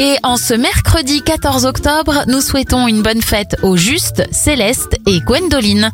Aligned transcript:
Et 0.00 0.16
en 0.22 0.36
ce 0.36 0.54
mercredi 0.54 1.22
14 1.22 1.66
octobre, 1.66 2.22
nous 2.28 2.40
souhaitons 2.40 2.86
une 2.86 3.02
bonne 3.02 3.20
fête 3.20 3.56
aux 3.62 3.76
Juste, 3.76 4.22
Céleste 4.30 4.96
et 5.06 5.20
Gwendoline. 5.20 5.90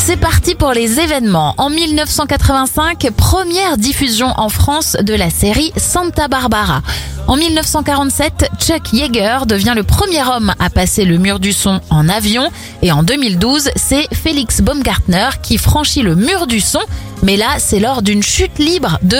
C'est 0.00 0.16
parti 0.16 0.56
pour 0.56 0.72
les 0.72 0.98
événements. 0.98 1.54
En 1.58 1.70
1985, 1.70 3.08
première 3.16 3.78
diffusion 3.78 4.34
en 4.36 4.48
France 4.48 4.96
de 5.00 5.14
la 5.14 5.30
série 5.30 5.72
Santa 5.76 6.26
Barbara. 6.26 6.82
En 7.28 7.36
1947, 7.36 8.50
Chuck 8.58 8.92
Yeager 8.92 9.46
devient 9.46 9.74
le 9.76 9.84
premier 9.84 10.24
homme 10.24 10.52
à 10.58 10.70
passer 10.70 11.04
le 11.04 11.18
mur 11.18 11.38
du 11.38 11.52
son 11.52 11.80
en 11.90 12.08
avion. 12.08 12.50
Et 12.82 12.90
en 12.90 13.04
2012, 13.04 13.70
c'est 13.76 14.12
Félix 14.12 14.60
Baumgartner 14.60 15.28
qui 15.40 15.56
franchit 15.56 16.02
le 16.02 16.16
mur 16.16 16.48
du 16.48 16.58
son. 16.58 16.80
Mais 17.22 17.36
là, 17.36 17.46
c'est 17.58 17.78
lors 17.78 18.02
d'une 18.02 18.24
chute 18.24 18.58
libre 18.58 18.98
de 19.04 19.18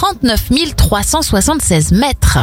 39 0.00 0.76
376 0.76 1.92
mètres. 1.92 2.38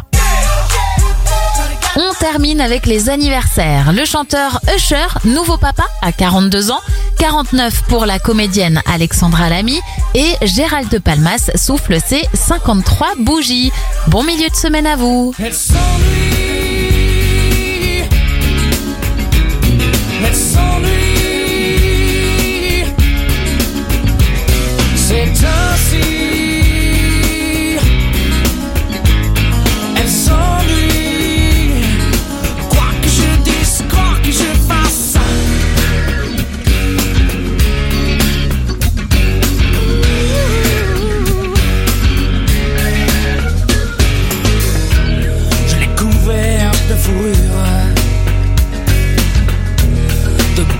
On 1.96 2.14
termine 2.20 2.62
avec 2.62 2.86
les 2.86 3.10
anniversaires. 3.10 3.94
Le 3.94 4.06
chanteur 4.06 4.60
Usher, 4.76 5.08
nouveau 5.26 5.58
papa, 5.58 5.88
à 6.04 6.12
42 6.12 6.70
ans. 6.70 6.80
49 7.18 7.86
pour 7.88 8.06
la 8.06 8.20
comédienne 8.20 8.84
Alexandra 8.86 9.50
Lamy. 9.50 9.80
Et 10.14 10.36
Gérald 10.44 10.90
de 10.90 11.00
Palmas 11.00 11.50
souffle 11.56 11.98
ses 12.00 12.22
53 12.36 13.16
bougies. 13.22 13.72
Bon 14.06 14.22
milieu 14.22 14.50
de 14.50 14.56
semaine 14.56 14.86
à 14.86 14.96
vous. 14.96 15.34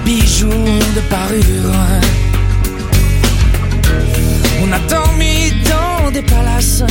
Bijoux, 0.08 0.80
de 0.96 1.02
parures. 1.10 1.84
On 4.62 4.72
a 4.72 4.80
dormi 4.90 5.52
dans 5.72 6.12
des 6.12 6.22
palaces, 6.22 6.84